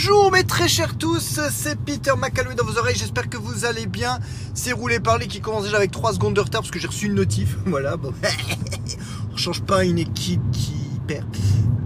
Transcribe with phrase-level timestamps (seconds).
[0.00, 3.86] Bonjour mes très chers tous, c'est Peter McAloy dans vos oreilles, j'espère que vous allez
[3.86, 4.20] bien.
[4.54, 7.06] C'est Roulé Parler qui commence déjà avec 3 secondes de retard parce que j'ai reçu
[7.06, 7.56] une notif.
[7.66, 8.12] Voilà, bon.
[9.32, 10.76] On change pas une équipe qui
[11.08, 11.26] perd.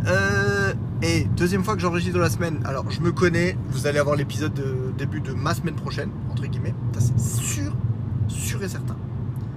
[0.07, 4.15] Euh, et deuxième fois que j'enregistre la semaine, alors je me connais, vous allez avoir
[4.15, 6.75] l'épisode de début de ma semaine prochaine, entre guillemets.
[6.99, 7.73] C'est sûr,
[8.29, 8.99] sûr et certain.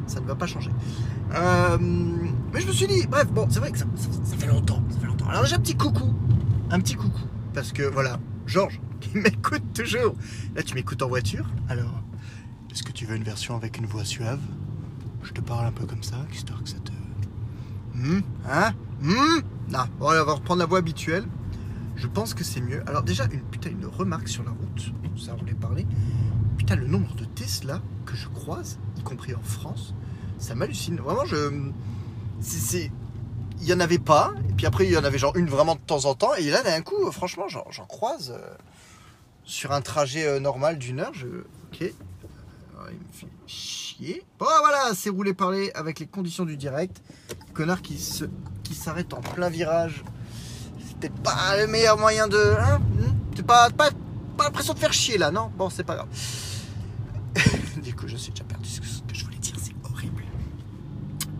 [0.07, 0.71] Ça ne va pas changer.
[1.35, 1.77] Euh,
[2.53, 3.85] mais je me suis dit, bref, bon, c'est vrai que ça
[4.39, 5.27] fait longtemps, ça fait longtemps.
[5.27, 6.13] Alors déjà, un petit coucou,
[6.71, 7.19] un petit coucou.
[7.53, 10.15] Parce que voilà, Georges, qui m'écoute toujours.
[10.55, 11.45] Là, tu m'écoutes en voiture.
[11.69, 12.01] Alors,
[12.71, 14.39] est-ce que tu veux une version avec une voix suave?
[15.23, 16.91] Je te parle un peu comme ça, histoire que ça te.
[17.95, 18.21] Hmm?
[18.49, 18.73] Hein?
[19.01, 19.41] Hmm?
[19.69, 21.25] Non, bon, on va reprendre la voix habituelle.
[21.95, 22.83] Je pense que c'est mieux.
[22.87, 24.91] Alors, déjà, une, putain, une remarque sur la route.
[25.17, 25.87] Ça, on voulait parler.
[26.57, 29.93] Putain, le nombre de Tesla que je croise, y compris en France,
[30.37, 30.97] ça m'hallucine.
[30.97, 31.71] Vraiment, je.
[32.41, 32.91] C'est
[33.61, 35.75] il y en avait pas, et puis après il y en avait genre une vraiment
[35.75, 38.55] de temps en temps, et là d'un coup, franchement, j'en croise euh,
[39.43, 41.13] sur un trajet euh, normal d'une heure.
[41.13, 41.27] Je...
[41.27, 41.81] Ok.
[42.75, 44.23] Alors, il me fait chier.
[44.39, 47.01] Bon voilà, c'est roulé parler avec les conditions du direct.
[47.53, 48.25] Connard qui se
[48.63, 50.03] qui s'arrête en plein virage.
[50.87, 52.37] C'était pas le meilleur moyen de.
[52.59, 53.89] Hein hmm C'est pas, pas,
[54.37, 55.51] pas l'impression de faire chier là, non?
[55.55, 56.07] Bon, c'est pas grave.
[57.81, 60.23] du coup, je suis déjà perdu ce que ce que je voulais dire, c'est horrible.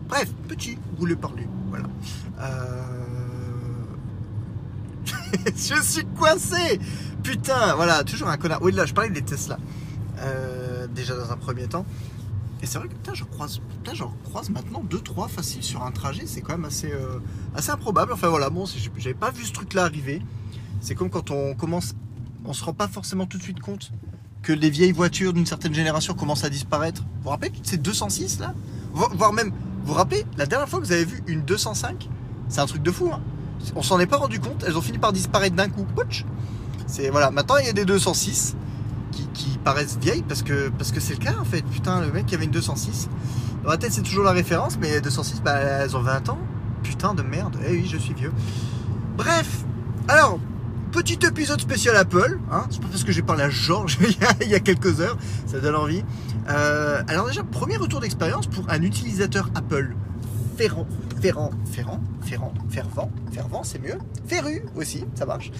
[0.08, 1.46] Bref, petit roulé parler.
[1.68, 1.86] Voilà.
[2.40, 2.82] Euh...
[5.46, 6.80] je suis coincé
[7.22, 8.62] Putain, voilà, toujours un connard.
[8.62, 9.58] Oui, là, je parlais des Tesla.
[10.20, 11.84] Euh, déjà dans un premier temps.
[12.62, 13.60] Et c'est vrai que putain, j'en croise,
[14.24, 16.22] croise maintenant 2-3 faciles sur un trajet.
[16.26, 17.18] C'est quand même assez, euh,
[17.54, 18.12] assez improbable.
[18.12, 18.64] Enfin voilà, bon,
[18.96, 20.22] j'avais pas vu ce truc-là arriver.
[20.80, 21.94] C'est comme quand on commence,
[22.44, 23.90] on se rend pas forcément tout de suite compte
[24.42, 27.02] que les vieilles voitures d'une certaine génération commencent à disparaître.
[27.02, 28.54] Vous vous rappelez toutes ces 206 là?
[28.92, 29.52] Vo- Voire même,
[29.86, 32.08] vous vous rappelez la dernière fois que vous avez vu une 205
[32.48, 33.08] C'est un truc de fou.
[33.12, 33.20] Hein
[33.76, 34.64] on s'en est pas rendu compte.
[34.66, 35.84] Elles ont fini par disparaître d'un coup.
[35.84, 36.24] Pouch
[36.88, 37.30] C'est voilà.
[37.30, 38.56] Maintenant il y a des 206
[39.12, 41.62] qui, qui paraissent vieilles parce que parce que c'est le cas en fait.
[41.62, 43.08] Putain, le mec qui avait une 206.
[43.62, 46.38] Dans ma tête c'est toujours la référence, mais 206, bah elles ont 20 ans.
[46.82, 47.56] Putain de merde.
[47.64, 48.32] Eh oui, je suis vieux.
[49.16, 49.65] Bref.
[50.96, 52.38] Petit épisode spécial Apple.
[52.50, 53.98] Hein, c'est pas parce que j'ai parlé à Georges
[54.40, 55.18] il y a- quelques heures.
[55.46, 56.02] Ça donne envie.
[56.48, 59.94] Euh, alors déjà, premier retour d'expérience pour un utilisateur Apple.
[60.56, 60.86] Ferrant,
[61.20, 63.98] ferrant, ferrant, ferrant, fervent, fervent, c'est mieux.
[64.26, 65.52] Féru aussi, ça marche.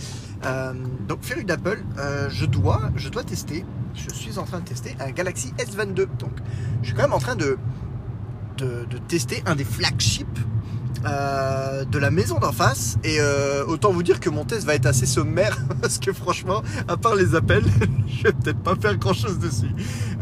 [0.46, 0.72] Euh,
[1.06, 2.90] donc féru d'Apple, euh, je dois,
[3.26, 3.66] tester.
[3.94, 6.06] Je suis en train de tester un Galaxy S22.
[6.18, 6.32] Donc,
[6.80, 7.58] je suis quand même en train de
[9.06, 10.38] tester un des flagships
[11.04, 12.96] euh, de la maison d'en face.
[13.04, 16.62] Et euh, autant vous dire que mon test va être assez sommaire parce que franchement,
[16.88, 17.64] à part les appels,
[18.06, 19.70] je vais peut-être pas faire grand chose dessus.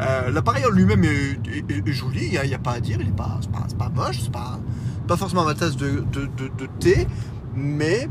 [0.01, 3.41] Euh, L'appareil en lui-même est, joli, il n'y a, pas à dire, il est pas,
[3.53, 4.59] pas, pas moche, c'est pas,
[5.07, 7.07] pas forcément ma tasse de, de, de- thé,
[7.55, 8.09] mais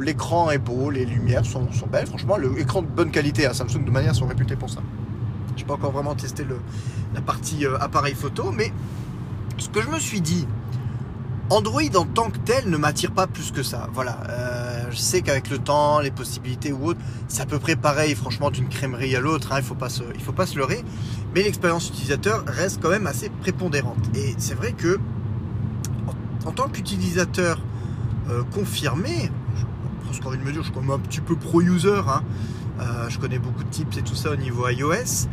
[0.00, 2.06] l'écran est beau, les lumières sont, sont belles.
[2.06, 4.80] Franchement, l'écran de bonne qualité à Samsung de manière sont réputés pour ça.
[5.56, 6.58] Je pas encore vraiment testé le,
[7.14, 8.72] la partie appareil photo, mais
[9.58, 10.46] ce que je me suis dit,
[11.50, 13.88] Android en tant que tel ne m'attire pas plus que ça.
[13.94, 17.76] Voilà, Euh, je sais qu'avec le temps, les possibilités ou autres, c'est à peu près
[17.76, 19.52] pareil, franchement, d'une crèmerie à l'autre.
[19.52, 19.64] hein, il
[20.14, 20.84] il faut pas se leurrer.
[21.34, 23.98] Mais l'expérience utilisateur reste quand même assez prépondérante.
[24.14, 24.98] Et c'est vrai que
[26.46, 27.60] en, tant qu'utilisateur
[28.30, 31.20] euh, confirmé, je j'ai presque envie de me dire, je suis quand même un petit
[31.20, 32.02] peu pro-user.
[32.08, 32.22] hein.
[32.80, 35.26] Euh, je connais beaucoup de tips et tout ça au niveau iOS.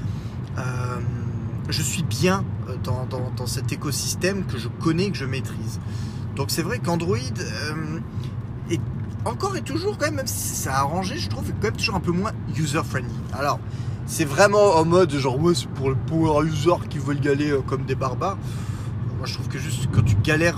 [1.69, 5.79] Je suis bien euh, dans, dans- dans cet écosystème que je connais, que je maîtrise.
[6.35, 7.99] Donc c'est vrai qu'Android euh,
[8.69, 8.81] est
[9.25, 11.95] encore et toujours quand même, même si ça a arrangé, je trouve quand même toujours
[11.95, 13.09] un peu moins user-friendly.
[13.33, 13.59] Alors,
[14.05, 17.49] c'est vraiment en mode genre ouais c'est pour les power users qui veulent y aller
[17.51, 18.37] euh, comme des barbares.
[19.17, 20.57] Moi je trouve que juste quand tu galères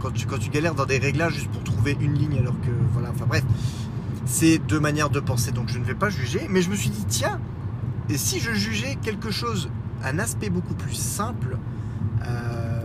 [0.00, 2.70] quand tu quand tu galères dans des réglages juste pour trouver une ligne alors que
[2.94, 3.44] voilà enfin bref
[4.24, 6.88] c'est deux manières de penser donc je ne vais pas juger mais je me suis
[6.88, 7.38] dit tiens
[8.08, 9.68] et si je jugeais quelque chose
[10.04, 11.56] un aspect beaucoup plus simple
[12.26, 12.80] euh,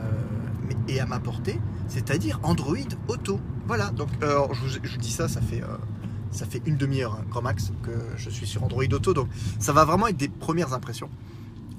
[0.88, 2.75] et à ma portée c'est-à-dire Android
[3.07, 3.40] Auto.
[3.68, 5.78] Voilà donc je, vous, dis ça ça fait euh,
[6.32, 9.28] ça fait une demi-heure hein, grand max que je suis sur Android Auto donc
[9.59, 11.09] ça va vraiment être des premières impressions.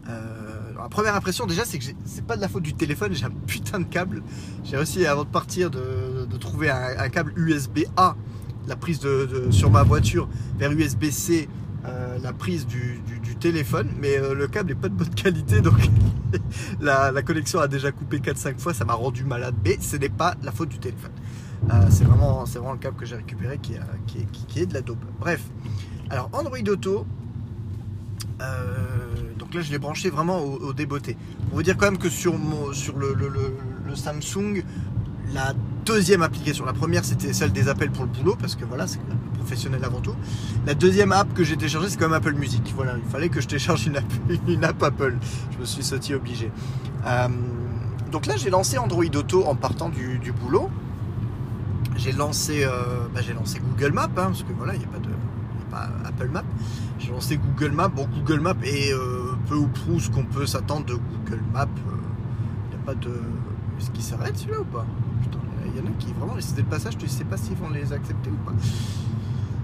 [0.08, 3.24] Euh, la première impression déjà c'est que c'est pas de la faute du téléphone j'ai
[3.24, 4.22] un putain de câble.
[4.64, 8.16] J'ai réussi avant de partir de, de trouver un, câble USB-A
[8.66, 11.48] la prise de, sur ma voiture vers USB-C
[12.22, 13.13] la prise du
[13.48, 15.78] téléphone mais euh, le câble est pas de bonne qualité donc
[16.80, 20.08] la, la connexion a déjà coupé 4-5 fois ça m'a rendu malade mais ce n'est
[20.08, 21.10] pas la faute du téléphone.
[21.70, 24.66] Euh, c'est vraiment, vraiment le câble que j'ai récupéré qui, a- qui est, qui- est
[24.66, 25.04] de la dope.
[25.20, 25.42] Bref.
[26.10, 27.06] Alors Android Auto
[28.40, 28.66] euh,
[29.38, 31.16] donc là, je l'ai branché vraiment au, au débeauté.
[31.48, 33.56] Pour vous dire quand même que sur, mon, sur le, le- le-
[33.86, 34.62] le Samsung,
[35.32, 35.52] la
[35.84, 38.98] deuxième application, la première c'était celle des appels pour le boulot, parce que voilà, c'est
[39.44, 40.14] professionnel avant tout.
[40.66, 42.72] La deuxième app que j'ai téléchargée, c'est quand même Apple Music.
[42.74, 43.96] Voilà, il fallait que je télécharge une
[44.64, 45.16] app, Apple.
[45.52, 46.50] Je me suis sauté obligé.
[47.06, 47.28] Euh,
[48.10, 50.70] donc là, j'ai lancé Android Auto en partant du, boulot.
[51.96, 54.98] J'ai lancé, euh, bah, lancé Google Maps, hein, parce que voilà, il n'y a pas
[54.98, 55.10] de
[56.06, 56.44] Apple Maps.
[56.98, 57.88] J'ai lancé Google Maps.
[57.88, 58.92] Bon, Google Maps est
[59.48, 61.66] peu ou prou ce qu'on peut s'attendre de Google Maps.
[61.76, 63.20] Il n'y a pas de.
[63.78, 64.86] Est-ce qu'il s'arrête celui-là ou pas?
[65.66, 67.92] Il y en a qui vraiment, c'était le passage, tu sais pas s'ils vont les
[67.92, 68.52] accepter ou pas.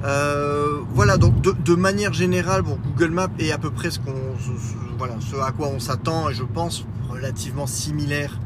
[0.02, 5.69] Euh, voilà, donc de, manière générale, Google Maps est à peu près ce à quoi
[5.69, 8.38] on s'attend, et je pense relativement similaire.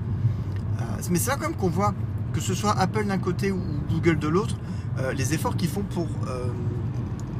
[0.80, 1.94] Euh, mais c'est là quand même qu'on voit,
[2.32, 4.56] que ce soit Apple d'un côté ou Google de l'autre,
[4.98, 6.08] euh, les efforts qu'ils font pour,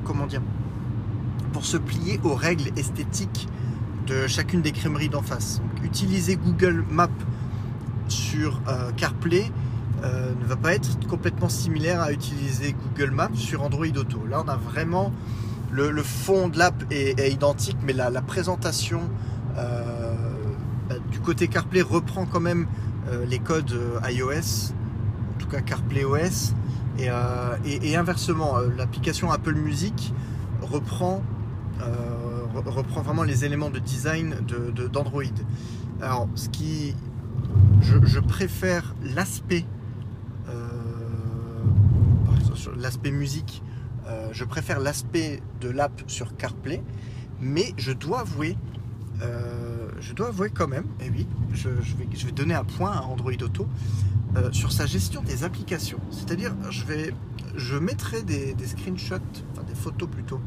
[0.05, 0.43] comment dire,
[1.52, 3.49] pour se plier aux règles esthétiques
[4.06, 5.60] de chacune des crèmeries d'en face.
[5.60, 7.08] Donc, utiliser Google Maps
[8.08, 8.60] sur
[8.96, 9.50] CarPlay
[10.05, 14.27] euh, ne va pas être complètement similaire à utiliser Google Maps sur Android Auto.
[14.29, 15.12] Là, on a vraiment
[15.71, 19.01] le, fond de l'app est, identique, mais la, présentation
[19.56, 20.12] euh,
[20.89, 22.67] bah, du côté CarPlay reprend quand même
[23.09, 23.75] euh, les codes
[24.09, 24.73] iOS,
[25.35, 26.55] en tout cas CarPlay OS,
[26.99, 30.12] et, inversement, l'application Apple Music
[30.61, 31.23] reprend,
[33.03, 34.37] vraiment les éléments de design
[34.93, 35.23] d'Android.
[36.01, 36.95] Alors, ce qui,
[37.81, 39.65] je préfère l'aspect
[42.76, 43.62] l'aspect musique,
[44.06, 46.82] euh, je préfère l'aspect de l'app sur CarPlay,
[47.40, 48.56] mais je dois avouer,
[49.22, 52.93] euh, je dois avouer quand même, et oui, je, vais, je vais donner un point
[52.93, 53.66] à Android Auto
[54.37, 56.00] euh, sur sa gestion des applications.
[56.11, 57.14] C'est-à-dire, je vais,
[57.56, 59.17] je mettrai des, screenshots,
[59.52, 60.40] enfin des photos plutôt,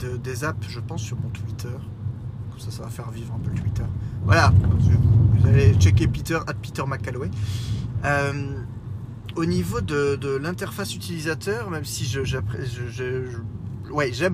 [0.00, 1.68] de, des apps, je pense, sur mon Twitter.
[2.50, 3.84] Comme ça, ça va faire vivre un peu le Twitter.
[4.24, 4.52] Voilà,
[5.38, 7.30] vous allez checker Peter, at Peter McCalloway.
[8.04, 8.62] Euh,
[9.36, 12.44] au niveau de, l'interface utilisateur, même si j'aime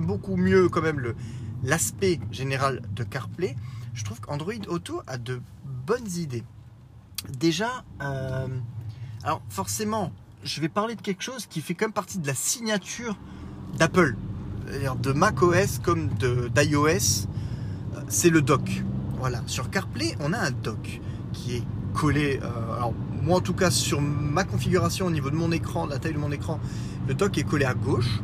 [0.05, 1.13] beaucoup mieux quand même
[1.63, 3.55] l'aspect général de CarPlay,
[3.93, 5.41] je trouve qu'Android Auto a de
[5.85, 6.43] bonnes idées.
[7.29, 8.47] Déjà, euh,
[9.49, 10.11] forcément,
[10.43, 13.17] je vais parler de quelque chose qui fait quand même partie de la signature
[13.77, 14.15] d'Apple,
[15.01, 17.27] de macOS comme d'iOS,
[18.07, 18.83] c'est le dock.
[19.17, 21.01] Voilà, sur CarPlay, on a un dock
[21.33, 21.63] qui est
[21.93, 22.39] collé.
[22.43, 22.91] Euh,
[23.25, 26.13] moi, en tout cas, sur ma configuration au niveau de mon écran, de la taille
[26.13, 26.59] de mon écran,
[27.07, 28.21] le dock est collé à gauche.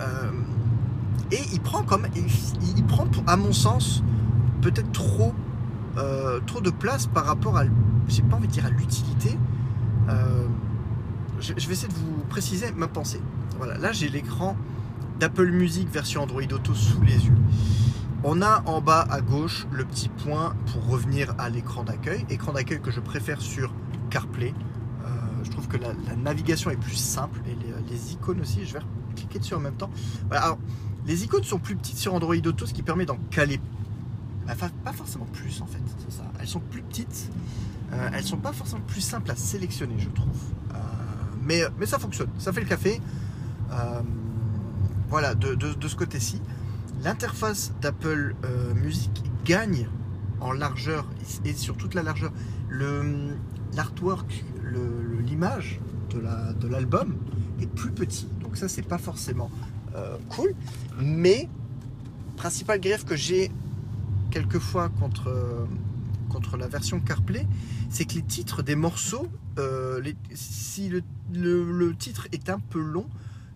[0.00, 0.30] Euh,
[1.30, 4.02] et il prend comme, il, prend, à mon sens,
[4.62, 5.34] peut-être trop,
[5.98, 7.64] euh, trop de place par rapport à,
[8.30, 9.36] pas dire à l'utilité.
[11.40, 13.20] je, vais essayer de vous préciser ma pensée.
[13.58, 14.56] Voilà, là j'ai l'écran
[15.20, 17.36] d'Apple Music version Android Auto sous les yeux.
[18.24, 22.24] On a en bas à gauche le petit point pour revenir à l'écran d'accueil.
[22.30, 23.72] Écran d'accueil que je préfère sur
[24.10, 24.54] CarPlay.
[25.04, 25.08] Euh,
[25.44, 27.56] je trouve que la, navigation est plus simple et
[27.90, 28.64] les, icônes aussi.
[28.64, 28.80] Je vais
[29.14, 29.90] cliquer dessus en même temps.
[30.30, 30.58] alors,
[31.06, 33.60] les icônes sont plus petites sur Android Auto, ce qui permet d'en caler.
[34.48, 36.24] Enfin, pas forcément plus en fait, c'est ça.
[36.40, 37.30] Elles sont plus petites.
[37.92, 40.42] Euh, elles sont pas forcément plus simples à sélectionner, je trouve.
[40.74, 40.78] Euh,
[41.42, 43.00] mais, mais ça fonctionne, ça fait le café.
[45.08, 46.40] voilà, de ce côté-ci
[47.02, 48.34] l'interface d'Apple
[48.74, 49.88] Music gagne
[50.40, 51.06] en largeur
[51.44, 52.32] et sur toute la largeur.
[53.76, 54.44] L'artwork,
[55.26, 55.80] l'image
[56.14, 57.16] de l'album
[57.60, 58.26] est plus petit.
[58.40, 59.50] Donc ça, c'est pas forcément
[59.94, 60.54] euh, cool.
[60.98, 61.48] Mais,
[62.36, 63.50] principal greffe que j'ai
[64.30, 65.66] quelquefois contre,
[66.30, 67.46] contre la version CarPlay,
[67.90, 69.28] c'est que les titres des morceaux,
[69.58, 70.02] euh,
[70.34, 70.90] si
[71.32, 73.06] le titre est un peu long,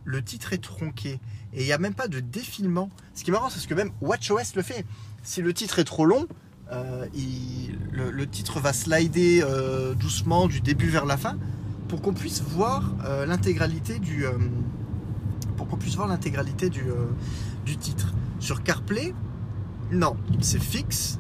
[0.04, 1.20] le titre est tronqué.
[1.52, 2.90] Et il n'y a même pas de défilement.
[3.14, 4.84] Ce qui est marrant, c'est que même WatchOS le fait.
[5.22, 6.26] Si le titre est trop long,
[6.72, 7.06] euh,
[7.92, 11.36] le, titre va slider euh, doucement du début vers la fin
[11.88, 14.24] pour qu'on puisse voir euh, l'intégralité du
[15.56, 16.84] pour qu'on puisse voir l'intégralité du,
[17.66, 18.14] du titre.
[18.38, 19.14] Sur CarPlay,
[19.90, 21.18] non, c'est fixe.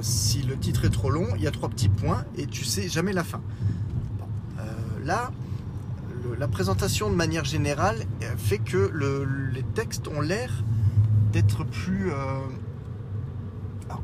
[0.00, 2.88] si le titre est trop long, il y a trois petits points et tu sais
[2.88, 3.40] jamais la fin.
[5.04, 5.30] là,
[6.38, 7.98] la présentation de manière générale
[8.38, 8.90] fait que
[9.52, 10.64] les textes ont l'air
[11.32, 12.10] d'être plus.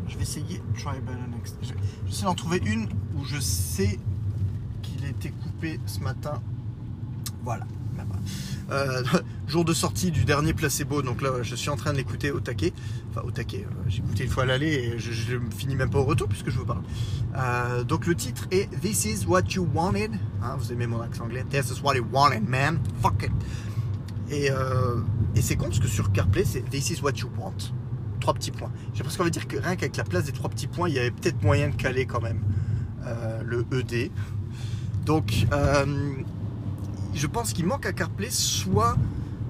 [0.09, 0.63] Je vais essayer.
[1.31, 1.57] Next.
[2.07, 3.99] J'essaie d'en trouver une où je sais
[4.83, 6.41] qu'il été coupé ce matin.
[7.43, 7.67] Voilà.
[8.71, 9.05] Euh,
[9.47, 12.41] jour de sortie du dernier placebo, donc là je suis en train de l'écouter au
[12.41, 12.73] taquet.
[13.11, 15.91] Enfin au taquet, euh, j'ai écouté une fois à l'aller et je, ne finis même
[15.91, 16.83] pas au retour puisque je vous parle.
[17.37, 20.13] Euh, donc le titre est This is what you wanted.
[20.43, 22.81] Hein, vous aimez mon accent anglais This is what you wanted, man.
[23.03, 23.33] Fuck it.
[24.29, 24.51] Et,
[25.37, 27.73] et c'est con parce que sur CarPlay c'est This is what you want.
[28.27, 28.73] Trois petits points.
[28.93, 30.97] J'ai presque envie de dire que rien qu'avec la place des trois petits points, il
[30.97, 32.41] y avait peut-être moyen de caler quand même
[33.45, 34.11] le ED.
[35.05, 35.47] Donc
[37.17, 38.97] je pense qu'il manque à CarPlay soit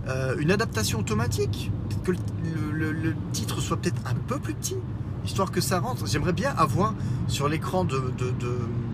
[0.09, 1.71] euh, une adaptation automatique,
[2.04, 4.76] que le, titre soit peut-être un peu plus petit,
[5.25, 6.06] histoire que ça rentre.
[6.06, 6.95] J'aimerais bien avoir
[7.26, 8.12] sur l'écran de,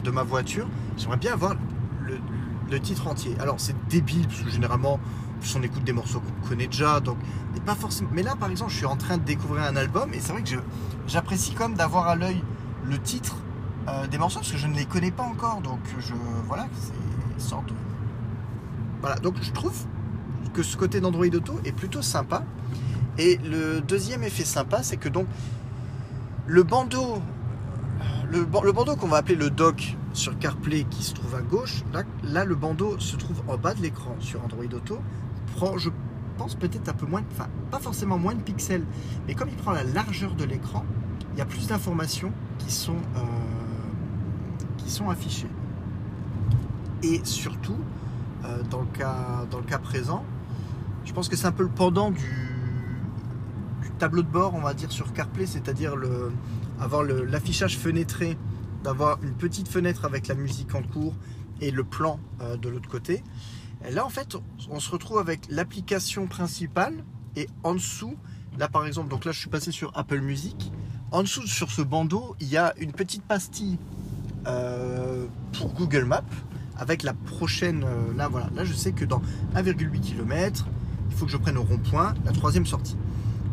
[0.04, 1.54] de, ma voiture, j'aimerais bien avoir
[2.70, 3.36] le, titre entier.
[3.38, 4.98] Alors c'est débile, parce que généralement,
[5.54, 7.18] on écoute des morceaux qu'on connaît déjà, donc
[7.62, 8.10] pas forcément.
[8.12, 10.42] Mais là, par exemple, je suis en train de découvrir un album, et c'est vrai
[10.42, 10.56] que
[11.06, 12.42] j'apprécie quand même d'avoir à l'œil
[12.84, 13.36] le titre
[13.88, 16.14] euh, des morceaux, parce que je ne les connais pas encore, donc je
[16.46, 16.92] voilà, c'est
[17.42, 17.74] sorte de...
[19.00, 19.74] Voilà, donc je trouve
[20.52, 22.44] que ce côté d'Android Auto est plutôt sympa.
[23.18, 25.26] Et le deuxième effet sympa, c'est que donc
[26.46, 27.20] le bandeau,
[28.30, 32.02] le, bandeau qu'on va appeler le dock sur CarPlay qui se trouve à gauche, là,
[32.22, 34.98] là le bandeau se trouve en bas de l'écran sur Android Auto,
[35.76, 35.90] je
[36.58, 38.84] peut-être un peu moins, enfin pas forcément moins de pixels,
[39.26, 40.84] mais comme il prend la largeur de l'écran,
[41.32, 43.20] il y a plus d'informations qui sont euh,
[44.78, 45.48] qui sont affichées.
[47.02, 47.78] Et surtout,
[48.44, 50.24] euh, dans, le cas, dans le cas présent,
[51.04, 52.52] je pense que c'est un peu le pendant du,
[53.98, 56.32] tableau de bord, on va dire, sur CarPlay, c'est-à-dire le,
[56.80, 58.36] avoir l'affichage fenêtré,
[58.82, 61.14] d'avoir une petite fenêtre avec la musique en cours
[61.60, 63.22] et le plan euh, de l'autre côté.
[63.86, 64.36] Et là, en fait,
[64.70, 67.04] on se retrouve avec l'application principale
[67.36, 68.16] et en dessous,
[68.58, 70.72] là par exemple, donc là je suis passé sur Apple Music.
[71.10, 73.78] En dessous, sur ce bandeau, il y a une petite pastille
[74.46, 76.22] euh, pour Google Maps
[76.76, 77.84] avec la prochaine.
[77.84, 79.20] Euh, là, voilà, là je sais que dans
[79.54, 80.66] 1,8 km,
[81.10, 82.96] il faut que je prenne au rond-point la troisième sortie.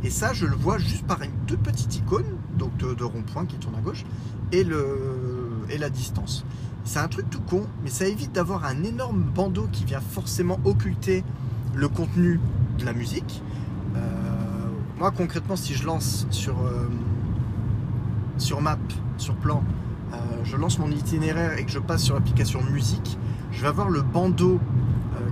[0.04, 3.58] Et ça, je le vois juste par une toute petite icône, donc de, rond-point qui
[3.58, 4.06] tourne à gauche,
[4.54, 6.46] et la distance.
[6.84, 10.60] C'est un truc tout con, mais ça évite d'avoir un énorme bandeau qui vient forcément
[10.66, 11.24] occulter
[11.76, 12.40] le contenu
[12.78, 13.42] de la musique.
[13.96, 14.00] Euh,
[14.98, 16.90] moi, concrètement, si je lance sur, euh,
[18.38, 18.80] sur Map,
[19.18, 19.64] sur Plan,
[20.14, 23.18] euh, je lance mon itinéraire et que je passe sur l'application musique,
[23.52, 24.60] je vais avoir le bandeau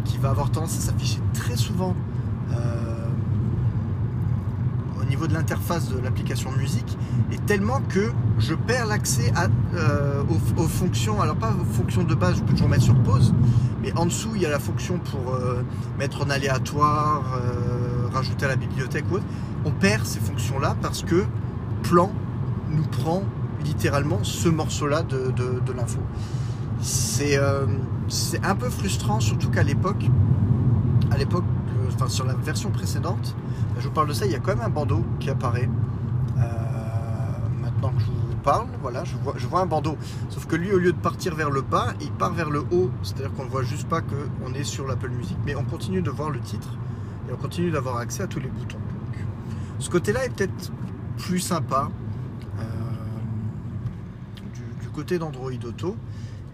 [0.03, 1.95] qui va avoir tendance à s'afficher très souvent
[5.17, 6.95] niveau de l'interface de l'application musique
[7.31, 9.33] est tellement que je perds l'accès
[9.73, 10.21] euh,
[10.57, 13.33] aux, fonctions, alors pas aux fonctions de base, je peux toujours mettre sur pause,
[13.81, 15.63] mais en dessous il y a la fonction pour euh,
[15.97, 19.25] mettre en aléatoire, euh, rajouter à la bibliothèque ou autre.
[19.65, 21.25] On perd ces fonctions-là parce que
[21.81, 22.11] Plan
[22.69, 23.23] nous prend
[23.65, 25.99] littéralement ce morceau-là de, de, l'info.
[26.79, 30.05] C'est un peu frustrant, surtout qu'à l'époque,
[31.09, 31.45] à l'époque,
[31.95, 33.35] enfin sur la version précédente,
[33.79, 35.69] je vous parle de ça, il y a quand même un bandeau qui apparaît.
[36.37, 36.41] Euh,
[37.61, 39.97] maintenant que je vous parle, voilà, je vois, un bandeau.
[40.29, 42.89] Sauf que lui, au lieu de partir vers le bas, il part vers le haut.
[43.03, 45.37] C'est-à-dire qu'on ne voit juste pas qu'on est sur l'Apple Music.
[45.45, 46.69] Mais on continue de voir le titre
[47.29, 48.79] et on continue d'avoir accès à tous les boutons.
[49.79, 50.71] ce côté-là est peut-être
[51.17, 51.89] plus sympa
[52.59, 52.63] euh,
[54.81, 55.95] du, côté d'Android Auto.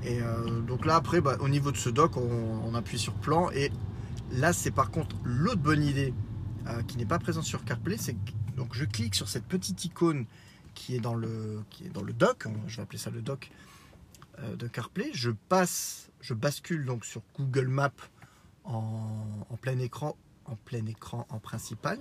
[0.04, 3.50] Et euh, donc là, après, bah, au niveau de ce dock, on appuie sur plan.
[3.52, 3.72] Et
[4.34, 6.14] là, c'est par contre l'autre bonne idée
[6.68, 8.16] euh, qui n'est pas présent sur CarPlay, c'est
[8.56, 10.26] donc je clique sur cette petite icône
[10.74, 13.22] qui est dans le, qui est dans le dock, hein, je vais appeler ça le
[13.22, 13.52] dock
[14.40, 17.92] euh, de CarPlay, je passe, je bascule donc sur Google Maps
[18.64, 20.16] en, plein écran,
[20.46, 22.00] en plein écran en principal,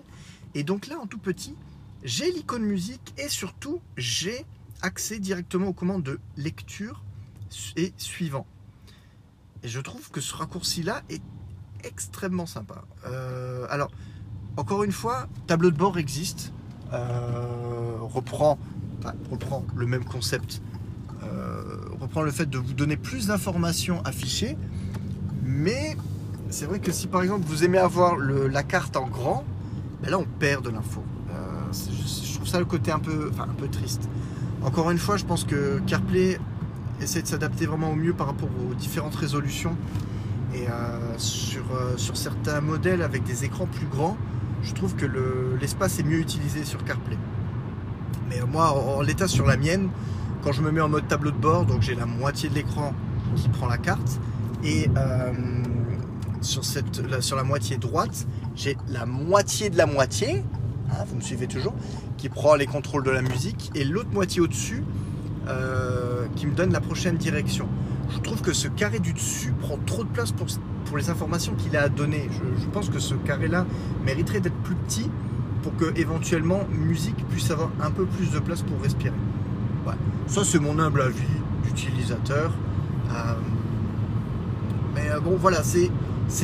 [0.54, 1.56] et donc là en tout petit,
[2.04, 4.44] j'ai l'icône musique et surtout j'ai
[4.80, 7.02] accès directement aux commandes de lecture
[7.76, 8.46] et suivant.
[9.62, 11.22] Et je trouve que ce raccourci-là est
[11.84, 12.84] extrêmement sympa.
[13.06, 13.90] Euh, alors,
[14.56, 16.52] encore une fois, tableau de bord existe,
[16.92, 18.58] euh, reprend,
[19.74, 20.60] le même concept,
[21.22, 21.62] euh,
[22.00, 24.56] reprend le fait de vous donner plus d'informations affichées,
[25.42, 25.96] mais
[26.50, 29.44] c'est vrai que si par exemple vous aimez avoir la carte en grand,
[30.02, 31.02] ben là on perd de l'info.
[31.30, 31.32] Euh,
[31.72, 33.30] je, trouve ça le côté un peu,
[33.70, 34.08] triste.
[34.62, 36.38] Encore une fois, je pense que CarPlay
[37.00, 39.76] essaie de s'adapter vraiment au mieux par rapport aux différentes résolutions.
[40.54, 40.66] Et
[41.16, 44.18] sur certains modèles avec des écrans plus grands,
[44.62, 45.06] je trouve que
[45.60, 47.18] l'espace est mieux utilisé sur CarPlay.
[48.28, 49.88] Mais moi, en, l'état sur la mienne,
[50.42, 52.94] quand je me mets en mode tableau de bord, donc j'ai la moitié de l'écran
[53.36, 54.20] qui prend la carte,
[54.64, 55.32] et euh,
[56.40, 60.44] sur, la moitié droite, j'ai la moitié de la moitié,
[60.90, 61.74] hein, vous me suivez toujours,
[62.16, 64.84] qui prend les contrôles de la musique, et l'autre moitié au-dessus,
[65.48, 67.68] euh, qui me donne la prochaine direction.
[68.10, 70.48] Je trouve que ce carré du dessus prend trop de place pour
[70.84, 72.28] pour les informations qu'il a à donner.
[72.58, 73.66] Je, pense que ce carré-là
[74.04, 75.10] mériterait d'être plus petit
[75.62, 79.14] pour que éventuellement musique puisse avoir un peu plus de place pour respirer.
[80.26, 81.22] Ça c'est mon humble avis
[81.64, 82.52] d'utilisateur.
[83.10, 83.34] Euh,
[84.94, 85.90] mais euh, bon voilà, c'est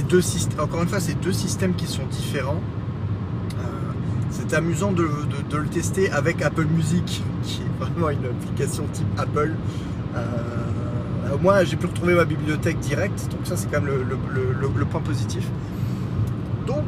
[0.08, 0.60] deux systèmes.
[0.60, 2.60] Encore une fois, c'est deux systèmes qui sont différents.
[3.58, 3.62] Euh,
[4.30, 5.08] c'est amusant de,
[5.52, 9.54] le tester avec Apple Music, qui est vraiment une application type Apple
[11.36, 15.46] moins j'ai pu retrouver ma bibliothèque directe, donc ça c'est quand même le, point positif.
[16.66, 16.84] Donc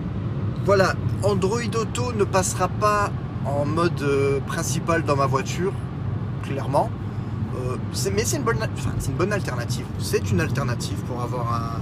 [0.65, 3.11] voilà, Android Auto ne passera pas
[3.45, 4.05] en mode
[4.47, 5.73] principal dans ma voiture,
[6.43, 6.91] clairement.
[8.15, 8.59] mais c'est une, bonne,
[9.09, 9.87] une bonne alternative.
[9.99, 11.81] C'est une alternative pour avoir un,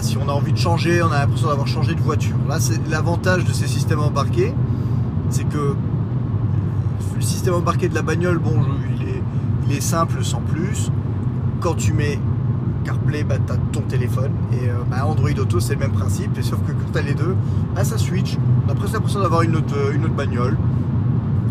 [0.00, 2.36] si on a envie de changer, on a l'impression d'avoir changé de voiture.
[2.48, 4.54] Là, c'est l'avantage de ces systèmes embarqués,
[5.28, 5.74] c'est que
[7.14, 8.64] le système embarqué de la bagnole, bon,
[9.80, 10.90] simple sans plus.
[11.60, 12.18] Quand tu mets
[12.84, 14.32] CarPlay, bah, tu ton téléphone.
[14.52, 16.36] Et euh, bah, Android Auto, c'est le même principe.
[16.42, 17.36] Sauf que quand tu as les deux,
[17.74, 18.36] bah, ça switch.
[18.66, 20.56] On a presque l'impression d'avoir une autre, une autre bagnole.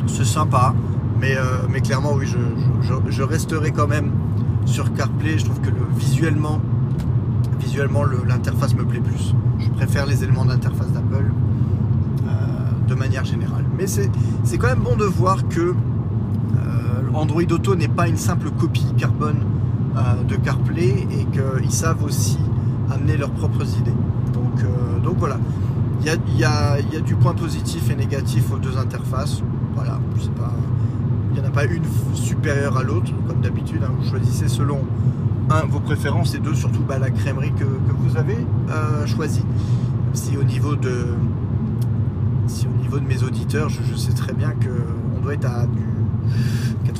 [0.07, 0.73] C'est sympa.
[1.21, 4.11] Mais, euh, mais clairement, oui, je, resterai quand même
[4.65, 5.37] sur CarPlay.
[5.37, 6.59] Je trouve que le, visuellement,
[7.59, 9.35] visuellement l'interface me plaît plus.
[9.59, 11.31] Je préfère les éléments d'interface d'Apple
[12.25, 12.31] euh,
[12.87, 13.65] de manière générale.
[13.77, 15.73] Mais c'est quand même bon de voir que euh,
[17.13, 19.43] Android Auto n'est pas une simple copie carbone
[19.95, 22.37] euh, de CarPlay et qu'ils savent aussi
[22.91, 23.93] amener leurs propres idées.
[24.33, 24.63] Donc,
[25.03, 25.37] donc voilà,
[26.01, 29.41] il y a, y a, du point positif et négatif aux deux interfaces.
[29.75, 29.99] Voilà,
[31.33, 33.91] il n'y en a pas une supérieure à l'autre, comme d'habitude, hein.
[33.97, 34.79] vous choisissez selon
[35.69, 38.37] vos préférences et deux, surtout bah, la crèmerie que, vous avez
[38.69, 39.43] euh, choisie.
[40.13, 41.07] Si au niveau de
[42.47, 45.81] si au niveau de mes auditeurs, je, sais très bien qu'on doit être à du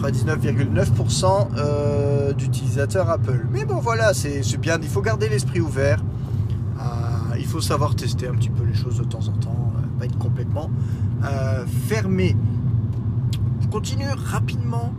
[0.02, 3.46] 99,9% euh, d'utilisateurs Apple.
[3.52, 6.04] Mais bon voilà, c'est bien, il faut garder l'esprit ouvert.
[6.80, 6.84] Euh,
[7.38, 10.18] il faut savoir tester un petit peu les choses de temps en temps, pas être
[10.18, 10.70] complètement
[11.88, 12.36] fermé.
[13.62, 14.94] Je continue rapidement.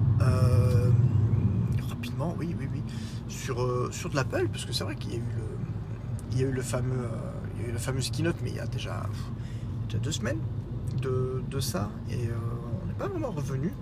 [1.88, 2.82] rapidement, oui, oui, oui
[3.42, 5.44] sur, euh, sur de l'Apple, parce que c'est vrai qu'il y a eu le,
[6.32, 8.50] il y a eu le fameux, euh, il y a eu le fameux keynote, mais
[8.50, 9.02] il y a déjà,
[10.02, 10.38] deux semaines
[11.02, 12.32] de, de ça, et euh,
[12.82, 13.74] on n'est pas vraiment revenu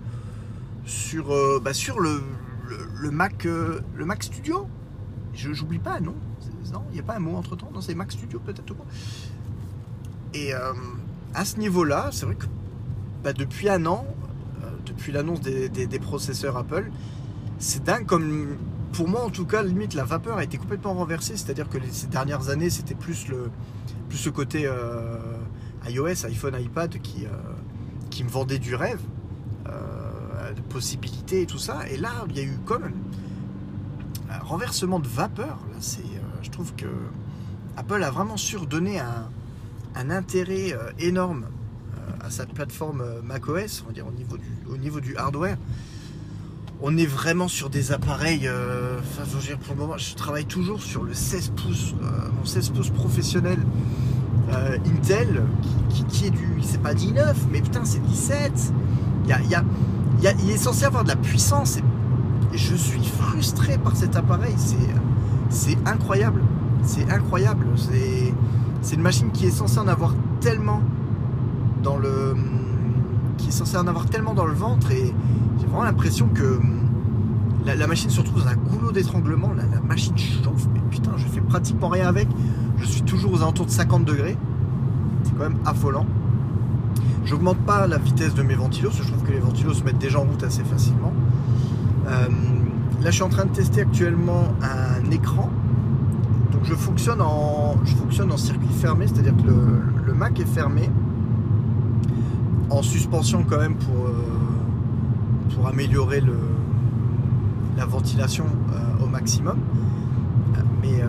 [0.85, 2.21] sur, bah, sur le,
[2.99, 4.67] le, Mac, le Mac Studio.
[5.33, 6.15] Je j'oublie pas, non?
[6.73, 7.69] Non, il n'y a pas un mot entre temps.
[7.73, 8.85] Non, c'est Mac Studio peut-être quoi.
[10.33, 12.45] Et à ce niveau-là, c'est vrai que
[13.23, 14.05] bah, depuis un an,
[14.85, 16.91] depuis l'annonce des, des, processeurs Apple,
[17.59, 18.57] c'est dingue comme
[18.91, 21.37] pour moi en tout cas, limite la vapeur a été complètement renversée.
[21.37, 23.49] C'est-à-dire que ces dernières années, c'était plus le
[24.11, 25.17] plus côté euh,
[25.87, 27.29] iOS, iPhone, iPad qui, euh,
[28.09, 29.20] qui me vendait du rêve, euh,
[30.53, 31.87] de possibilités et tout ça.
[31.89, 32.91] Et là, il y a eu comme
[34.29, 35.59] un renversement de vapeur.
[35.71, 36.03] Là, c'est,
[36.41, 36.87] je trouve que
[37.77, 39.29] Apple a vraiment surdonné un,
[39.95, 41.45] un intérêt énorme
[42.21, 45.57] à cette plateforme macOS, on va dire au niveau du, au niveau du hardware
[46.81, 48.47] on est vraiment sur des appareils.
[48.47, 48.99] Euh,
[49.39, 52.89] je pour le moment, je travaille toujours sur le 16 pouces, euh, mon 16 pouces
[52.89, 53.59] professionnel
[54.51, 55.43] euh, Intel,
[56.09, 56.61] qui, est du.
[56.61, 58.73] C'est pas 19, mais putain, c'est 17.
[59.27, 59.55] Il,
[60.27, 61.83] est censé avoir de la puissance et,
[62.53, 64.55] je suis frustré par cet appareil.
[65.49, 66.41] C'est incroyable.
[66.83, 67.65] C'est incroyable.
[68.81, 70.81] C'est une machine qui est censée en avoir tellement
[71.81, 72.35] dans le.
[73.37, 75.13] qui est censée en avoir tellement dans le ventre et
[75.59, 76.59] j'ai vraiment l'impression que
[77.65, 79.51] la, machine se retrouve dans un goulot d'étranglement.
[79.53, 82.27] La, machine chauffe, mais putain, je fais pratiquement rien avec.
[82.77, 84.37] Je suis toujours aux alentours de 50 degrés.
[85.23, 86.05] C'est quand même affolant.
[87.25, 90.19] J'augmente pas la vitesse de mes ventilos, je trouve que les ventilos se mettent déjà
[90.19, 91.13] en route assez facilement.
[92.07, 92.69] Hum,
[93.01, 95.49] là, je suis en train de tester actuellement un écran.
[96.51, 99.47] Donc, je fonctionne en, je fonctionne en circuit fermé, c'est-à-dire que
[100.05, 100.89] le, Mac est fermé,
[102.69, 104.05] en suspension quand même pour.
[104.05, 104.41] Euh,
[105.55, 106.37] pour améliorer le,
[107.77, 109.57] la ventilation euh, au maximum.
[110.81, 111.07] Mais euh,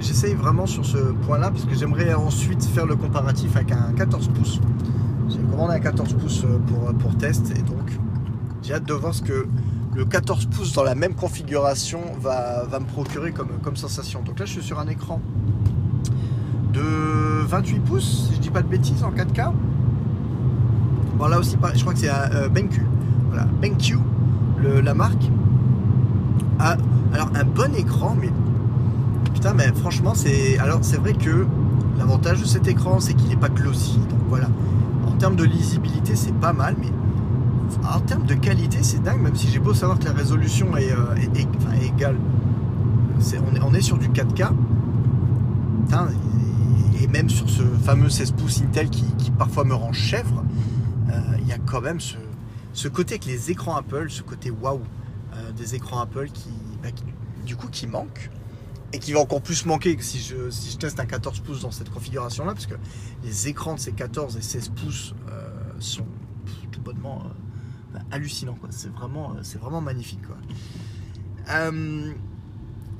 [0.00, 4.28] j'essaye vraiment sur ce point-là parce que j'aimerais ensuite faire le comparatif avec un 14
[4.28, 4.60] pouces.
[5.30, 7.98] J'ai commandé un 14 pouces euh, pour, pour test et donc
[8.62, 9.46] j'ai hâte de voir ce que
[9.94, 14.22] le 14 pouces dans la même configuration va, va me procurer comme, comme sensation.
[14.22, 15.20] Donc là je suis sur un écran
[16.72, 19.52] de 28 pouces, si je dis pas de bêtises, en 4K.
[21.16, 22.86] Bon là aussi, je crois que c'est un BenQ.
[23.28, 23.98] Voilà, BenQ,
[24.82, 25.30] la marque.
[26.58, 28.30] alors un bon écran, mais
[29.32, 30.58] putain, mais franchement, c'est.
[30.58, 31.46] Alors c'est vrai que
[31.98, 33.98] l'avantage de cet écran, c'est qu'il n'est pas glossy.
[33.98, 34.48] Donc voilà.
[35.20, 36.88] Termes de lisibilité, c'est pas mal, mais
[37.86, 40.90] en termes de qualité, c'est dingue, même si j'ai beau savoir que la résolution est,
[40.92, 41.14] euh,
[41.82, 42.16] égale.
[43.62, 44.48] on, est, sur du 4K.
[45.84, 46.08] Putain,
[46.98, 50.42] et, même sur ce fameux 16 pouces Intel qui, parfois me rend chèvre,
[51.10, 54.80] euh, il y a quand même ce, côté avec les écrans Apple, ce côté waouh
[55.34, 56.28] euh, des écrans Apple
[56.82, 57.04] bah, qui,
[57.44, 58.30] du coup, qui manque
[58.92, 61.90] et qui va encore plus manquer que si je, teste un 14 pouces dans cette
[61.90, 62.74] configuration-là, parce que
[63.22, 65.48] les écrans de ces 14 et 16 pouces euh,
[65.78, 66.06] sont
[66.72, 67.22] tout bonnement
[67.94, 68.58] euh, hallucinants.
[68.70, 70.20] C'est vraiment, c'est vraiment magnifique.
[71.50, 72.12] Euh,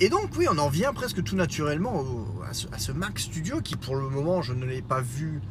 [0.03, 2.05] et donc, oui, on en vient presque tout naturellement
[2.49, 5.43] à, ce, Mac Studio qui, pour le moment, je ne l'ai pas vu.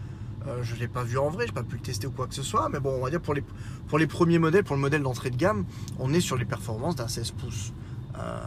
[0.47, 2.11] Euh, je ne l'ai pas vu en vrai, je n'ai pas pu le tester ou
[2.11, 3.43] quoi que ce soit, mais bon, on va dire pour les,
[3.87, 5.65] pour les premiers modèles, pour le modèle d'entrée de gamme,
[5.99, 7.73] on est sur les performances d'un 16 pouces
[8.17, 8.39] euh,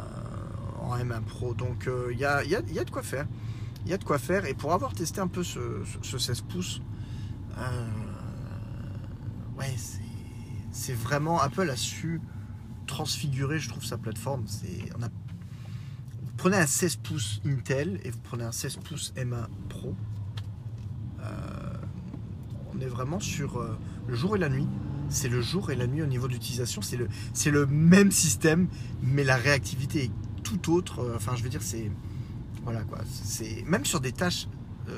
[0.83, 1.55] en M1 Pro.
[1.55, 3.27] Donc il y, a, y, y, a, de quoi faire.
[3.85, 4.47] Il y a de quoi faire.
[4.47, 6.81] Et pour avoir testé un peu ce, ce 16 pouces,
[9.59, 9.75] ouais,
[10.71, 12.21] c'est vraiment Apple a su
[12.87, 14.45] transfigurer, je trouve, sa plateforme.
[14.99, 15.09] On a
[16.43, 19.95] prenez un 16 pouces Intel et vous prenez un 16 pouces M1 Pro.
[21.21, 21.75] Euh,
[22.75, 24.67] on est vraiment sur euh, le jour et la nuit.
[25.09, 26.83] C'est le jour et la nuit au niveau d'utilisation.
[26.83, 28.67] C'est le, c'est le même système,
[29.03, 30.11] mais la réactivité est
[30.59, 31.01] tout autre.
[31.01, 31.91] Euh, enfin, je veux dire, c'est
[32.65, 32.99] voilà quoi.
[33.11, 34.49] C'est même sur des tâches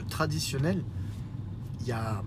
[0.09, 0.83] traditionnelles,
[1.81, 2.23] il y a,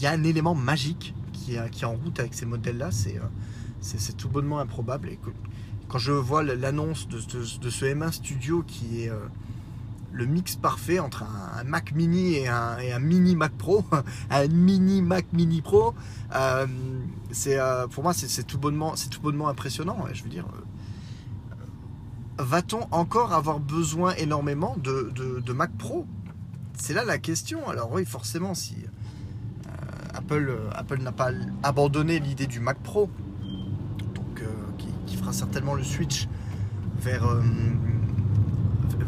[0.00, 2.90] y a un élément magique qui est, qui est en route avec ces modèles-là.
[2.90, 3.20] C'est
[3.80, 5.08] c'est tout bonnement improbable.
[5.08, 5.18] Et
[5.88, 9.18] quand je vois l'annonce de, ce M1 Studio qui est euh,
[10.12, 13.84] le mix parfait entre un, Mac Mini et un, mini Mac Pro,
[14.30, 15.94] un mini Mac Mini Pro,
[16.34, 16.66] euh,
[17.30, 20.04] c'est euh, pour moi c'est tout bonnement c'est tout bonnement impressionnant.
[20.12, 20.46] Je veux dire,
[22.38, 26.06] va-t-on encore avoir besoin énormément de, Mac Pro?
[26.74, 27.68] C'est là la question.
[27.68, 28.76] Alors oui, forcément, si
[30.14, 31.30] Apple, Apple n'a pas
[31.62, 33.10] abandonné l'idée du Mac Pro,
[35.18, 36.28] fera certainement le switch
[37.00, 37.42] vers, euh,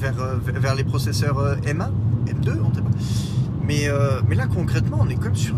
[0.03, 1.91] euh, les processeurs euh, M1,
[2.27, 2.91] M2, on sait pas.
[3.67, 5.55] Mais, là, concrètement, on est comme sur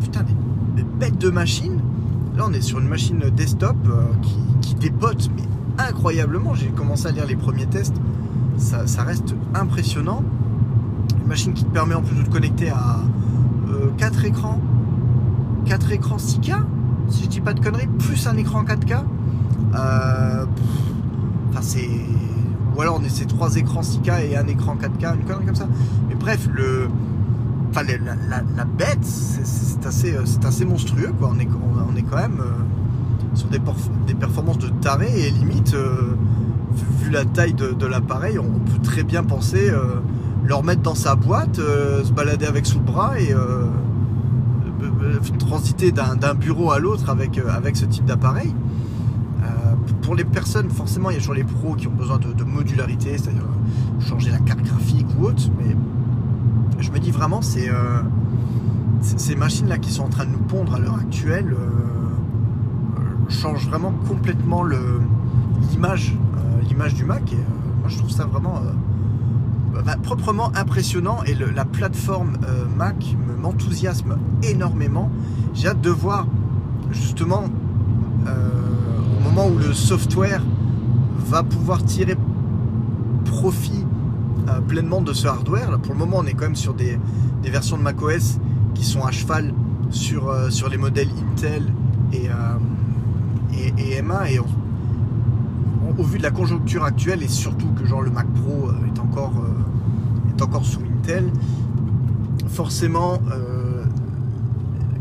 [0.00, 0.24] putain,
[0.76, 1.80] des, bêtes de machines.
[2.36, 3.76] Là, on est sur une machine desktop
[4.22, 4.74] qui, qui
[5.78, 6.54] incroyablement.
[6.54, 7.96] J'ai commencé à lire les premiers tests.
[8.58, 10.22] Ça, reste impressionnant.
[11.20, 13.00] Une machine qui te permet en plus de te connecter à
[13.98, 14.60] 4 écrans.
[15.66, 16.54] 4 écrans 6K,
[17.08, 19.02] si je dis pas de conneries, plus un écran 4K.
[19.74, 20.46] Euh,
[21.50, 21.88] enfin, c'est.
[22.76, 25.68] Ou alors on ces trois écrans 6K et un écran 4K, une connerie comme ça.
[26.08, 26.88] Mais bref, le.
[27.70, 31.30] Enfin, la, bête, c'est assez, euh, assez monstrueux, quoi.
[31.34, 31.48] On est,
[31.92, 32.52] on est quand même euh,
[33.36, 33.60] sur des,
[34.14, 35.76] performances de taré et limite,
[37.00, 39.70] vu la taille de, l'appareil, on peut très bien penser
[40.44, 43.34] le remettre dans sa boîte, se balader avec sous le bras et
[45.38, 47.38] transiter d'un bureau à l'autre avec,
[47.76, 48.52] ce type d'appareil
[50.06, 53.18] pour les personnes, forcément, il y a toujours les pros qui ont besoin de, modularité,
[53.18, 55.42] c'est-à-dire euh, changer la carte graphique ou autre.
[55.58, 55.74] Mais
[56.78, 58.02] je me dis vraiment, c'est euh,
[59.00, 61.54] ces machines-là qui sont en train de nous pondre à l'heure actuelle
[63.26, 66.16] euh, changent vraiment complètement l'image
[66.68, 67.32] l'image du Mac.
[67.32, 68.60] Et moi, je trouve ça vraiment
[69.84, 71.18] bah, proprement impressionnant.
[71.26, 72.38] Et la plateforme
[72.76, 75.10] Mac m'enthousiasme énormément.
[75.54, 76.26] J'ai hâte de voir
[76.90, 77.44] justement
[79.44, 80.42] où le software
[81.18, 82.16] va pouvoir tirer
[83.24, 83.84] profit
[84.48, 85.78] euh, pleinement de ce hardware.
[85.80, 86.98] Pour le moment, on est quand même sur des,
[87.42, 88.38] versions de macOS
[88.74, 89.52] qui sont à cheval
[89.90, 91.64] sur, euh, les modèles Intel
[92.12, 92.32] et, euh,
[93.56, 98.26] et, 1 Et au vu de la conjoncture actuelle, et surtout que genre le Mac
[98.34, 99.32] Pro est, encore,
[100.28, 101.30] est encore sous Intel,
[102.48, 103.18] forcément,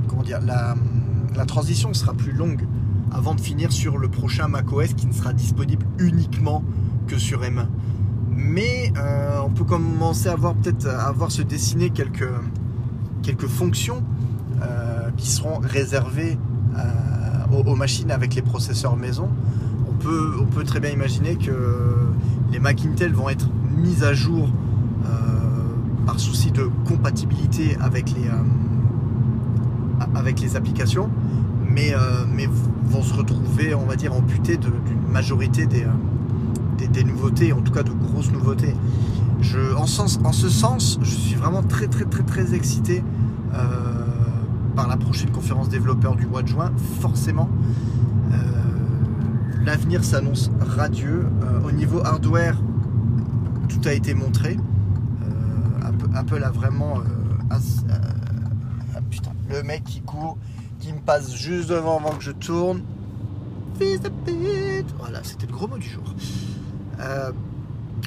[0.07, 0.75] comment dire, la,
[1.45, 2.65] transition sera plus longue
[3.11, 6.63] avant de finir sur le prochain macOS qui ne sera disponible uniquement
[7.07, 7.67] que sur M1.
[8.35, 12.29] Mais euh, on peut commencer à voir peut-être à voir se dessiner quelques,
[13.23, 14.03] quelques fonctions
[14.61, 16.37] euh, qui seront réservées
[16.77, 16.81] euh,
[17.65, 19.29] aux, machines avec les processeurs maison.
[19.89, 21.51] On peut, on peut très bien imaginer que
[22.51, 24.49] les Mac Intel vont être mis à jour
[26.05, 28.29] par souci de compatibilité avec les,
[30.13, 31.09] avec les applications
[31.75, 32.47] mais, euh, mais
[32.85, 34.71] vont se retrouver, on va dire, amputés d'une
[35.11, 35.87] majorité euh,
[36.77, 38.73] des, des, nouveautés, en tout cas de grosses nouveautés.
[39.41, 43.03] Je, en, sens, en ce sens, je suis vraiment très très très très excité
[43.53, 44.04] euh,
[44.75, 47.49] par la prochaine conférence développeur du mois de juin, forcément.
[49.63, 51.25] L'avenir s'annonce radieux.
[51.65, 52.61] au niveau hardware,
[53.67, 54.57] tout a été montré.
[56.13, 57.01] Apple a vraiment...
[57.49, 57.57] ah,
[59.09, 60.37] putain, le mec qui court
[60.79, 62.83] qui me passe juste devant avant que je tourne.
[64.99, 66.03] Voilà, c'était le gros mot du jour.
[66.99, 67.31] Euh,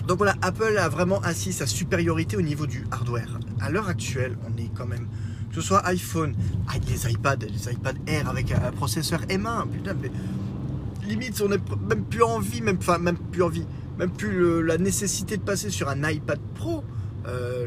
[0.07, 3.39] donc voilà, Apple a vraiment assis sa supériorité au niveau du hardware.
[3.61, 5.09] À l'heure actuelle, on est quand même,
[5.49, 6.35] que ce soit iPhone,
[6.69, 10.11] ah, les iPads, les iPad Air avec un processeur M1, putain, mais
[11.09, 11.57] limite, on n'a
[11.89, 13.67] même plus envie, même, enfin, même plus envie,
[13.99, 16.85] même plus la nécessité de passer sur un iPad Pro.
[17.27, 17.67] Euh,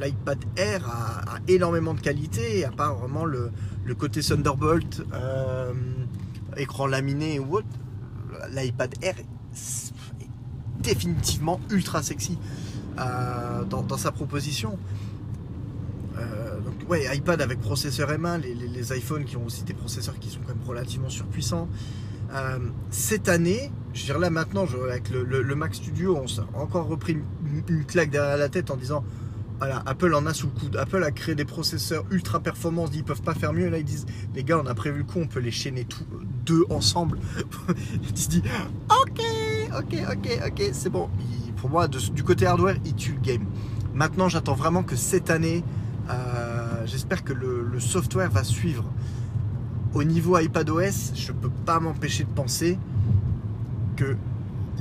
[0.00, 3.50] L'iPad Air a, énormément de qualité, à part vraiment le,
[3.96, 5.72] côté Thunderbolt, euh,
[6.56, 7.66] écran laminé ou autre,
[8.50, 10.28] l'iPad Air est
[10.80, 12.36] définitivement ultra sexy
[12.98, 14.76] euh, dans sa proposition.
[16.18, 20.30] Euh, donc ouais, iPad avec processeur M1, les, iPhones qui ont aussi des processeurs qui
[20.30, 21.68] sont quand même relativement surpuissants.
[22.34, 22.58] Euh,
[22.90, 27.18] cette année, je veux dire là maintenant, avec le, Mac Studio, on s'est encore repris
[27.68, 29.04] une, claque derrière la tête en disant
[29.58, 30.76] voilà, Apple en a sous le coude.
[30.76, 33.68] Apple a créé des processeurs ultra performants, ils peuvent pas faire mieux.
[33.68, 36.04] Là, ils disent les gars, on a prévu le coup, on peut les chaîner tous
[36.44, 37.18] deux ensemble.
[38.02, 38.42] tu te dis
[38.90, 39.22] ok,
[39.78, 41.08] ok, ok, ok, c'est bon.
[41.56, 43.44] Pour moi, du côté hardware, il tue le game.
[43.94, 45.62] Maintenant, j'attends vraiment que cette année,
[46.10, 48.84] euh, j'espère que le, software va suivre.
[49.94, 52.78] Au niveau iPadOS, je peux pas m'empêcher de penser
[53.96, 54.16] que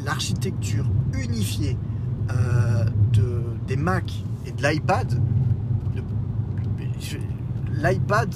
[0.05, 1.77] l'architecture unifiée
[2.31, 5.21] euh, de, des Mac et de l'iPad,
[7.73, 8.33] l'iPad,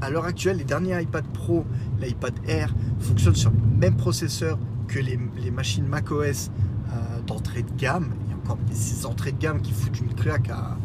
[0.00, 1.64] à l'heure actuelle, les derniers iPad Pro,
[2.00, 6.50] l'iPad Air, fonctionnent sur le même processeur que les, les machines macOS
[6.92, 8.10] euh, d'entrée de gamme.
[8.26, 10.76] Il y a encore ces entrées de gamme qui foutent une claque à,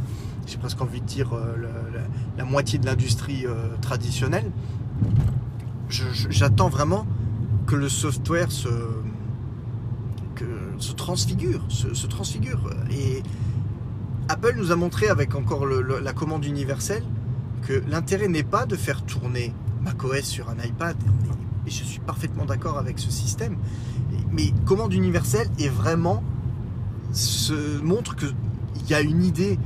[0.49, 1.55] j'ai presque envie de dire, euh,
[2.37, 4.49] la, moitié de l'industrie euh, traditionnelle.
[5.89, 7.05] J'attends vraiment
[7.67, 8.69] que le software se,
[10.77, 12.69] se transfigure, se, transfigure.
[12.91, 13.21] Et
[14.27, 17.03] Apple nous a montré avec encore la commande universelle
[17.63, 20.95] que l'intérêt n'est pas de faire tourner macOS sur un iPad.
[21.67, 23.57] Et je suis parfaitement d'accord avec ce système.
[24.31, 26.23] Mais commande universelle est vraiment
[27.13, 28.27] se montre que
[28.75, 29.59] il y a une idée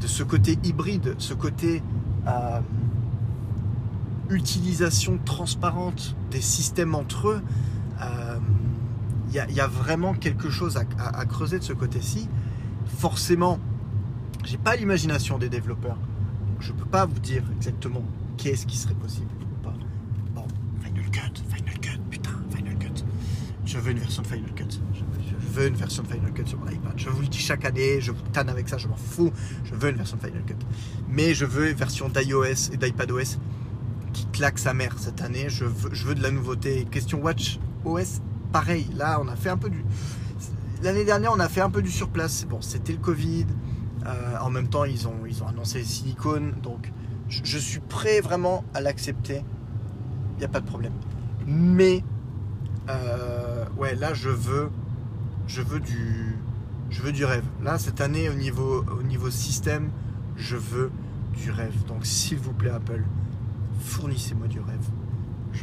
[0.00, 1.82] de ce côté hybride, ce côté
[2.26, 2.60] euh,
[4.30, 7.42] utilisation transparente des systèmes entre eux.
[8.02, 8.38] Euh,
[9.28, 12.28] Il y, a- il y a vraiment quelque chose à creuser de ce côté-ci.
[12.86, 13.58] Forcément,
[14.44, 15.96] j'ai pas l'imagination des développeurs.
[15.96, 18.04] Donc je peux pas vous dire exactement
[18.36, 19.74] qu'est-ce qui serait possible ou pas.
[20.32, 20.46] Bon,
[20.80, 23.02] Final Cut, Final Cut, putain, Final Cut.
[23.64, 24.80] Je veux une version de Final Cut.
[25.56, 26.92] Veux, une version de Final Cut sur mon iPad.
[26.98, 29.32] Je vous le dis chaque année, je vous tanne avec ça, je m'en fous.
[29.64, 30.54] Je veux une version de Final Cut.
[31.08, 33.38] Mais je veux une version d'iOS et d'iPadOS
[34.12, 35.48] qui claque sa mère cette année.
[35.48, 36.86] Je veux, de la nouveauté.
[36.90, 38.20] Question Watch OS,
[38.52, 38.86] pareil.
[38.94, 39.82] Là, on a fait un peu du.
[40.82, 42.44] L'année dernière, on a fait un peu du surplace.
[42.46, 43.46] Bon, c'était le Covid.
[44.04, 46.52] Euh, en même temps, ils ont, ils ont annoncé le silicone.
[46.62, 46.92] Donc,
[47.30, 49.42] je, je suis prêt vraiment à l'accepter.
[50.34, 50.92] Il n'y a pas de problème.
[51.46, 52.04] Mais,
[52.90, 54.68] euh, ouais, là, je veux,
[55.46, 56.36] je veux du,
[56.90, 57.44] je rêve.
[57.62, 59.90] Là, cette année, au niveau, au niveau système,
[60.36, 60.90] je veux
[61.36, 61.84] du rêve.
[61.86, 63.02] Donc, s'il vous plaît, Apple,
[63.80, 64.88] fournissez-moi du rêve.
[65.52, 65.62] Je-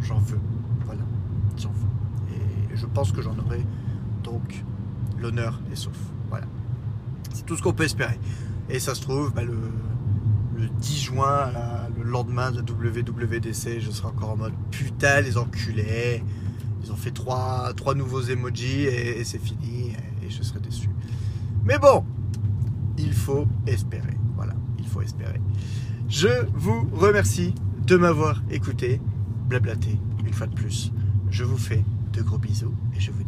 [0.00, 0.40] je- J'en veux.
[0.86, 1.02] Voilà.
[1.58, 2.34] J'en veux.
[2.72, 3.64] Et je pense que j'en aurai
[4.22, 4.64] donc
[5.18, 5.96] l'honneur et sauf.
[6.28, 6.46] Voilà.
[7.32, 8.18] C'est tout ce qu'on peut espérer.
[8.70, 9.58] Et ça se trouve, bah, le,
[10.56, 11.50] le 10 juin,
[11.98, 16.22] le lendemain de WWDC, je serai encore en mode putain, les enculés.
[16.84, 19.92] Ils ont fait trois, nouveaux emojis et, c'est fini.
[20.22, 20.90] Et, et je serai déçu.
[21.64, 22.04] Mais bon,
[22.98, 24.16] il faut espérer.
[24.36, 25.40] Voilà, il faut espérer.
[26.08, 27.54] Je vous remercie
[27.86, 29.00] de m'avoir écouté,
[29.48, 30.92] blablaté une fois de plus.
[31.30, 33.23] Je vous fais de gros bisous et je vous